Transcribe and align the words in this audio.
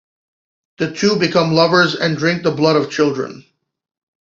The 0.79 0.95
two 0.95 1.17
become 1.19 1.53
lovers 1.53 1.93
and 1.93 2.17
drink 2.17 2.41
the 2.41 2.49
blood 2.49 2.75
of 2.75 2.89
children. 2.89 3.45